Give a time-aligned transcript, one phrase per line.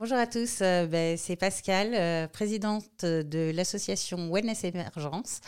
[0.00, 5.42] Bonjour à tous, euh, ben, c'est Pascal, euh, présidente de l'association Wellness Émergence.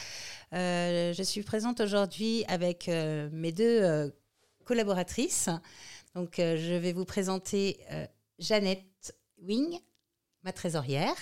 [0.52, 4.12] Euh, je suis présente aujourd'hui avec mes deux
[4.66, 5.48] collaboratrices.
[6.14, 7.80] Donc, je vais vous présenter
[8.38, 9.80] Jeannette Wing,
[10.42, 11.16] ma trésorière,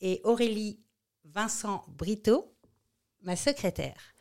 [0.00, 0.80] et Aurélie
[1.26, 2.54] Vincent Brito,
[3.20, 4.14] ma secrétaire.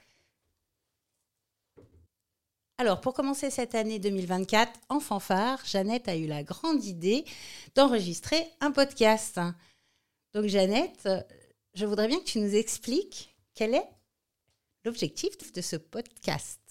[2.80, 7.26] Alors, pour commencer cette année 2024, en fanfare, Jeannette a eu la grande idée
[7.74, 9.40] d'enregistrer un podcast.
[10.36, 11.10] Donc, Jeannette,
[11.74, 13.90] je voudrais bien que tu nous expliques quel est
[14.86, 16.62] l'objectif de ce podcast.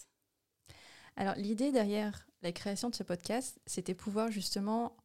[1.17, 4.97] Alors, l'idée derrière la création de ce podcast, c'était pouvoir justement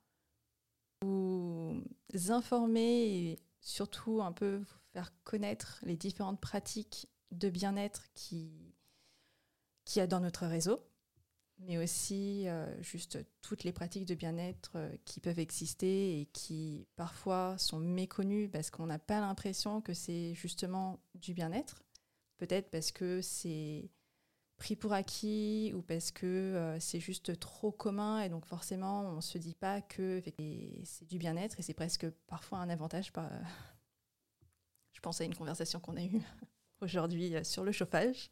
[1.01, 1.81] vous
[2.27, 8.75] informer et surtout un peu vous faire connaître les différentes pratiques de bien-être qui,
[9.85, 10.79] qui y a dans notre réseau
[11.65, 16.87] mais aussi euh, juste toutes les pratiques de bien-être euh, qui peuvent exister et qui
[16.95, 21.83] parfois sont méconnues parce qu'on n'a pas l'impression que c'est justement du bien-être.
[22.37, 23.91] Peut-être parce que c'est
[24.57, 29.15] pris pour acquis ou parce que euh, c'est juste trop commun et donc forcément on
[29.17, 30.21] ne se dit pas que
[30.83, 33.11] c'est du bien-être et c'est presque parfois un avantage.
[34.93, 36.21] Je pense à une conversation qu'on a eue
[36.81, 38.31] aujourd'hui sur le chauffage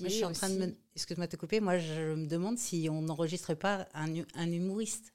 [0.00, 0.76] je suis en train de me...
[0.94, 1.60] Excuse-moi de te couper.
[1.60, 5.12] Moi, je me demande si on n'enregistrerait pas un, un, humoriste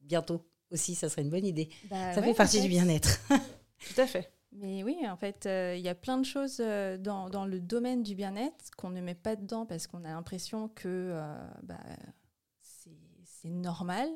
[0.00, 0.94] bientôt aussi.
[0.94, 1.68] Ça serait une bonne idée.
[1.90, 3.20] Bah ça fait partie du bien-être.
[3.28, 4.32] Tout à fait.
[4.52, 7.60] Mais oui, en fait, euh, il y a plein de choses euh, dans, dans, le
[7.60, 11.78] domaine du bien-être qu'on ne met pas dedans parce qu'on a l'impression que euh, bah,
[12.62, 14.08] c'est normal,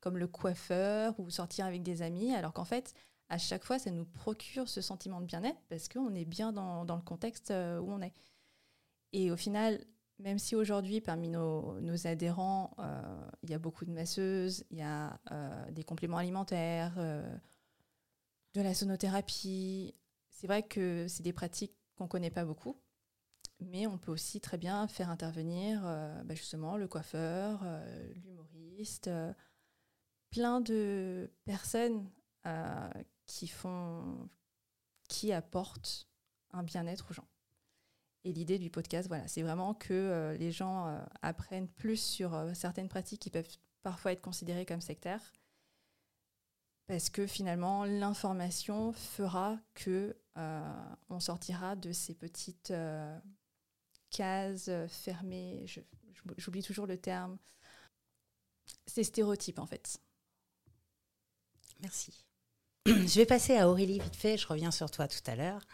[0.00, 2.94] comme le coiffeur ou sortir avec des amis, alors qu'en fait,
[3.28, 6.84] à chaque fois, ça nous procure ce sentiment de bien-être parce qu'on est bien dans,
[6.84, 8.14] dans, le contexte où on est.
[9.12, 9.84] Et au final,
[10.18, 14.82] même si aujourd'hui, parmi nos, adhérents, euh, il y a beaucoup de masseuses, il y
[14.82, 17.36] a euh, des compléments alimentaires, euh,
[18.54, 19.94] de la sonothérapie,
[20.30, 22.80] c'est vrai que c'est des pratiques qu'on ne connaît pas beaucoup,
[23.60, 27.64] mais on peut aussi très bien faire intervenir bah, justement le coiffeur,
[28.14, 29.08] l'humoriste,
[30.30, 32.10] plein de personnes
[33.24, 34.28] qui font,
[35.08, 36.08] qui apportent
[36.50, 37.31] un bien-être aux gens.
[38.24, 42.34] Et l'idée du podcast, voilà, c'est vraiment que euh, les gens euh, apprennent plus sur
[42.34, 43.48] euh, certaines pratiques qui peuvent
[43.82, 45.32] parfois être considérées comme sectaires,
[46.86, 50.16] parce que finalement, l'information fera que
[51.10, 52.72] on sortira de ces petites
[54.10, 55.66] cases fermées.
[56.38, 57.36] J'oublie toujours le terme.
[58.86, 60.00] Ces stéréotypes, en fait.
[61.80, 62.24] Merci.
[62.86, 64.38] Je vais passer à Aurélie vite fait.
[64.38, 65.66] Je reviens sur toi tout à l'heure.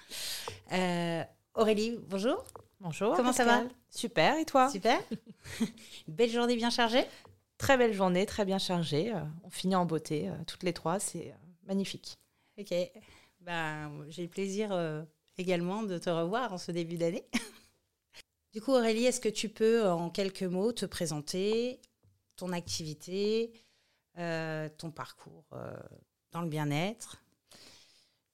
[1.55, 2.45] Aurélie, bonjour.
[2.81, 3.15] Bonjour.
[3.17, 4.71] Comment ça va Super, et toi?
[4.71, 5.01] Super.
[6.09, 7.05] belle journée bien chargée?
[7.59, 9.13] Très belle journée, très bien chargée.
[9.13, 12.17] Euh, on finit en beauté, euh, toutes les trois, c'est euh, magnifique.
[12.59, 12.73] Ok.
[13.41, 14.71] Ben, J'ai le plaisir
[15.39, 17.25] également de te revoir en ce début d'année.
[18.53, 21.81] du coup, Aurélie, est-ce que tu peux en quelques mots te présenter
[22.37, 23.53] ton activité,
[24.17, 25.47] ton parcours
[26.33, 27.23] dans le bien-être?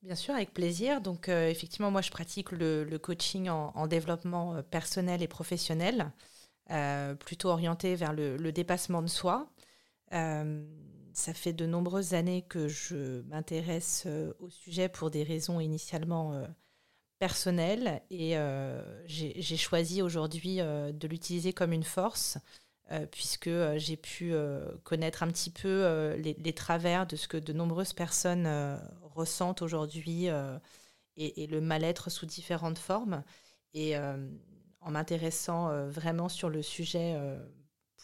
[0.05, 1.01] Bien sûr, avec plaisir.
[1.01, 6.13] Donc, euh, effectivement, moi, je pratique le, coaching en, développement euh, personnel et professionnel,
[6.71, 9.51] euh, plutôt orienté vers le, dépassement de soi.
[10.11, 14.07] ça fait de nombreuses années que je m'intéresse
[14.41, 16.45] au sujet pour des raisons initialement
[17.19, 18.37] personnelles et
[19.07, 22.39] j'ai choisi aujourd'hui de l'utiliser comme une force
[23.11, 24.35] puisque j'ai pu
[24.83, 28.47] connaître un petit peu les, travers de ce que de nombreuses personnes
[29.15, 30.59] ressentent aujourd'hui euh,
[31.17, 33.23] et, le mal-être sous différentes formes.
[33.73, 34.17] Et euh,
[34.81, 37.19] en m'intéressant euh, vraiment sur le sujet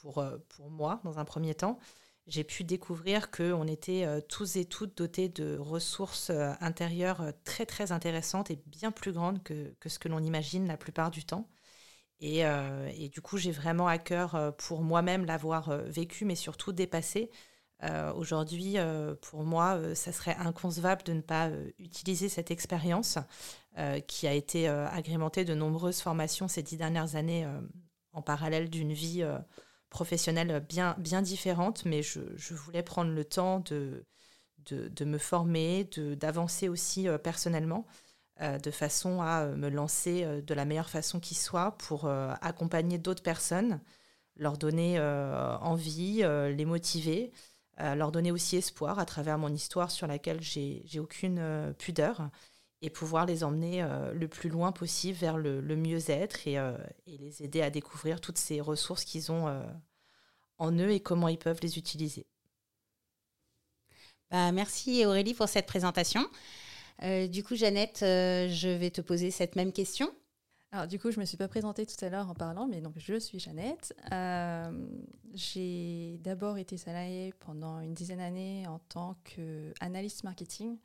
[0.01, 1.79] pour, pour moi, dans un premier temps,
[2.27, 6.31] j'ai pu découvrir qu'on était tous et toutes dotés de ressources
[6.61, 10.77] intérieures très très intéressantes et bien plus grandes que, que ce que l'on imagine la
[10.77, 11.49] plupart du temps.
[12.21, 17.31] Et, et du coup, j'ai vraiment à cœur pour moi-même l'avoir vécu, mais surtout dépassé,
[17.83, 23.19] euh, aujourd'hui, euh, pour moi, euh, ça serait inconcevable de ne pas utiliser cette expérience
[24.09, 27.47] qui a été agrémentée de nombreuses formations ces dix dernières années
[28.13, 29.25] en parallèle d'une vie
[29.89, 32.21] professionnelle bien, bien différente, mais je,
[32.53, 34.05] voulais prendre le temps de,
[34.69, 37.87] de me former, d'avancer aussi personnellement,
[38.41, 43.81] de façon à me lancer de la meilleure façon qui soit pour accompagner d'autres personnes,
[44.37, 47.33] leur donner envie, les motiver
[47.97, 52.31] leur donner aussi espoir à travers mon histoire sur laquelle j'ai aucune euh, pudeur
[52.83, 56.77] et pouvoir les emmener euh, le plus loin possible vers le, mieux-être et, euh,
[57.07, 59.63] et, les aider à découvrir toutes ces ressources qu'ils ont
[60.59, 62.27] en eux et comment ils peuvent les utiliser.
[64.31, 66.25] Bah, merci Aurélie pour cette présentation.
[67.03, 70.11] Euh, du coup, Jeannette, euh, je vais te poser cette même question.
[70.73, 72.81] Alors du coup, je ne me suis pas présentée tout à l'heure en parlant, mais
[72.81, 73.93] donc je suis Jeannette.
[74.13, 74.71] Euh,
[75.35, 80.79] j'ai d'abord été salariée pendant une dizaine d'années en tant qu'analyste marketing.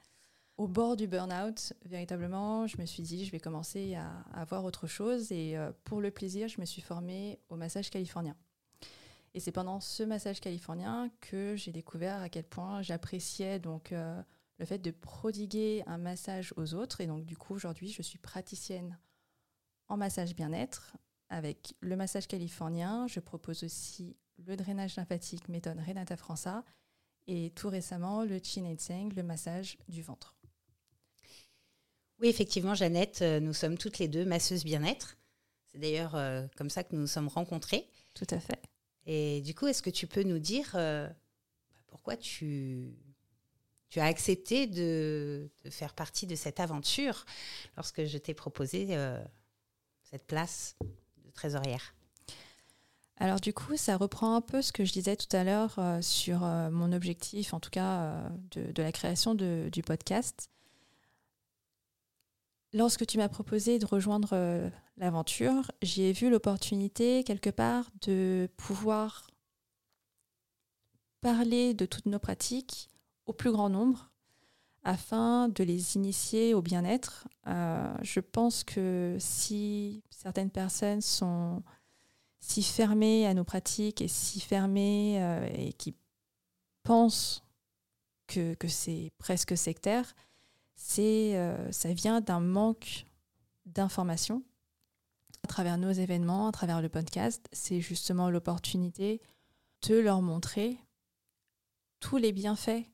[0.58, 4.64] Au bord du burn-out, véritablement, je me suis dit, je vais commencer à, à voir
[4.64, 5.32] autre chose.
[5.32, 8.36] Et pour le plaisir, je me suis formée au massage californien.
[9.36, 13.94] Et c'est pendant ce massage californien que j'ai découvert à quel point j'appréciais donc
[14.58, 17.02] le fait de prodiguer un massage aux autres.
[17.02, 18.98] Et donc, du coup, aujourd'hui, je suis praticienne
[19.88, 20.96] en massage bien-être
[21.30, 23.08] avec le massage californien.
[23.08, 26.64] Je propose aussi le drainage lymphatique méthode Renata França
[27.28, 30.36] et tout récemment le Chin Tseng, le massage du ventre.
[32.20, 35.18] Oui, effectivement, Jeannette, euh, nous sommes toutes les deux masseuses bien-être.
[35.66, 37.90] C'est d'ailleurs euh, comme ça que nous nous sommes rencontrées.
[38.14, 38.62] Tout à fait.
[39.06, 41.10] Et du coup, est-ce que tu peux nous dire euh,
[41.88, 42.96] pourquoi tu
[43.96, 47.24] tu as accepté de, faire partie de cette aventure
[47.78, 49.24] lorsque je t'ai proposé euh,
[50.04, 50.76] cette place
[51.24, 51.96] de trésorière.
[53.16, 56.02] Alors du coup, ça reprend un peu ce que je disais tout à l'heure euh,
[56.02, 58.22] sur euh, mon objectif, en tout cas
[58.52, 60.50] de, la création du podcast.
[62.74, 69.32] Lorsque tu m'as proposé de rejoindre l'aventure, j'y ai vu l'opportunité quelque part de pouvoir
[71.22, 72.90] parler de toutes nos pratiques
[73.26, 74.12] au plus grand nombre
[74.84, 77.28] afin de les initier au bien-être.
[77.48, 81.64] Euh, je pense que si certaines personnes sont
[82.40, 85.96] si fermées à nos pratiques et si fermées euh, et qui
[86.84, 87.44] pensent
[88.28, 90.14] que, que c'est presque sectaire,
[91.00, 93.06] euh, ça vient d'un manque
[93.66, 94.44] d'information
[95.44, 97.48] à travers nos événements, à travers le podcast.
[97.52, 99.22] C'est justement l'opportunité
[99.88, 100.78] de leur montrer
[102.00, 102.86] tous les bienfaits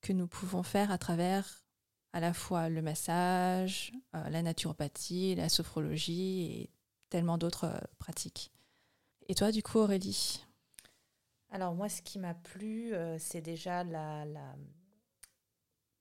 [0.00, 1.64] que nous pouvons faire à travers
[2.12, 6.70] à la fois le massage, euh, la naturopathie, la sophrologie et
[7.10, 8.52] tellement d'autres euh, pratiques.
[9.28, 10.44] Et toi, du coup, Aurélie?
[11.50, 14.26] Alors moi, ce qui m'a plu, euh, c'est déjà la,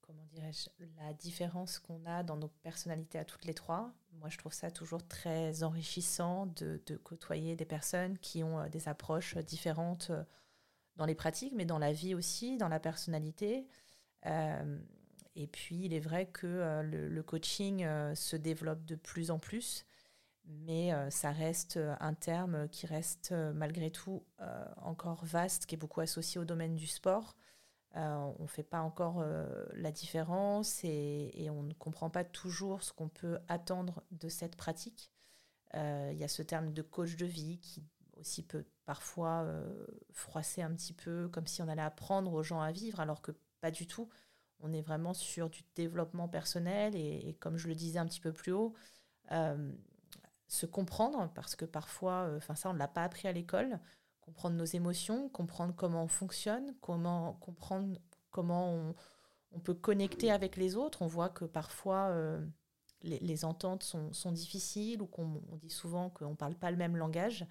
[0.01, 0.27] comment
[0.97, 3.93] la différence qu'on a dans nos personnalités à toutes les trois.
[4.13, 9.37] Moi, je trouve ça toujours très enrichissant de côtoyer des personnes qui ont des approches
[9.37, 10.11] différentes
[10.95, 13.67] dans les pratiques, mais dans la vie aussi, dans la personnalité.
[14.25, 14.79] Euh,
[15.35, 19.39] et puis, il est vrai que euh, le, coaching euh, se développe de plus en
[19.39, 19.85] plus,
[20.45, 24.23] mais ça reste un terme qui reste malgré tout
[24.77, 27.35] encore vaste, qui est beaucoup associé au domaine du sport.
[27.95, 29.21] on ne fait pas encore
[29.73, 34.55] la différence et, et, on ne comprend pas toujours ce qu'on peut attendre de cette
[34.55, 35.11] pratique.
[35.73, 37.83] Il y a ce terme de coach de vie qui
[38.15, 39.45] aussi peut parfois
[40.13, 43.33] froisser un petit peu, comme si on allait apprendre aux gens à vivre, alors que
[43.59, 44.09] pas du tout.
[44.59, 48.33] On est vraiment sur du développement personnel et, comme je le disais un petit peu
[48.33, 48.73] plus haut,
[49.31, 49.71] euh,
[50.47, 53.79] se comprendre, parce que parfois, euh, enfin ça, on ne l'a pas appris à l'école,
[54.21, 57.99] comprendre nos émotions, comprendre comment on fonctionne, comment comprendre
[58.31, 58.93] comment
[59.51, 61.01] on, peut connecter avec les autres.
[61.01, 62.45] On voit que parfois, euh,
[63.01, 67.45] les, ententes sont, difficiles ou qu'on dit souvent qu'on ne parle pas le même langage,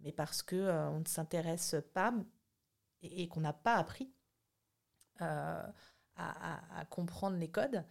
[0.00, 2.14] mais parce qu'on on ne s'intéresse pas
[3.02, 4.12] et qu'on n'a pas appris
[5.22, 5.62] euh,
[6.16, 7.84] à, comprendre les codes.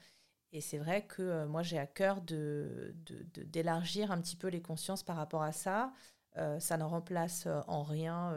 [0.51, 4.47] Et c'est vrai que euh, moi, j'ai à cœur d'élargir de, d'élargir un petit peu
[4.47, 5.93] les consciences par rapport à ça.
[6.35, 8.35] Euh, ça ne remplace en rien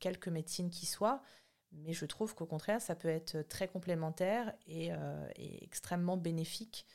[0.00, 1.22] quelques médecines qui soient,
[1.72, 4.90] mais je trouve qu'au contraire, ça peut être très complémentaire et,
[5.62, 6.86] extrêmement bénéfique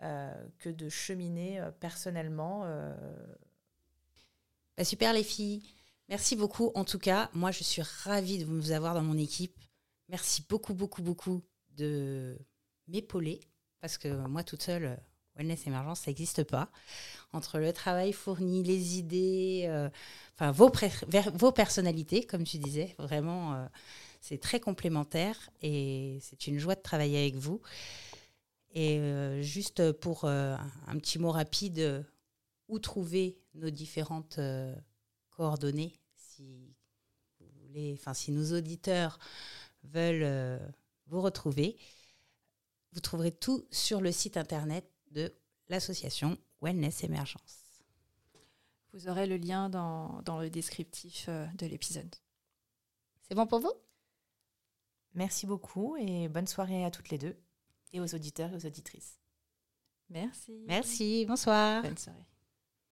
[0.00, 2.64] que de cheminer personnellement.
[4.76, 5.62] Bah, super les filles,
[6.10, 6.70] merci beaucoup.
[6.74, 9.58] En tout cas, moi, je suis ravie de vous avoir dans mon équipe.
[10.08, 11.42] Merci beaucoup, beaucoup, beaucoup
[11.76, 12.38] de
[12.86, 13.40] m'épauler,
[13.80, 14.96] parce que moi toute seule, euh,
[15.36, 16.70] Wellness Émergence, ça n'existe pas.
[17.32, 19.90] Entre le travail fourni, les idées, euh,
[20.34, 23.66] enfin vos, personnalités, comme tu disais, vraiment, euh,
[24.20, 27.60] c'est très complémentaire et c'est une joie de travailler avec vous.
[28.74, 29.00] Et
[29.42, 32.04] juste pour un petit mot rapide,
[32.68, 34.38] où trouver nos différentes
[35.30, 36.74] coordonnées si
[37.40, 39.18] vous voulez, enfin si nos auditeurs
[39.92, 40.58] veulent euh,
[41.06, 41.78] vous retrouver,
[42.92, 45.32] vous trouverez tout sur le site internet de
[45.68, 47.82] l'association Wellness Émergence.
[48.92, 52.14] Vous aurez le lien dans, dans le descriptif euh, de l'épisode.
[53.22, 53.72] C'est bon pour vous?
[55.14, 57.36] Merci beaucoup et bonne soirée à toutes les deux
[57.92, 59.18] et aux auditeurs et aux auditrices.
[60.08, 60.64] Merci.
[60.66, 61.82] Merci, bonsoir.
[61.82, 62.26] Bonne soirée.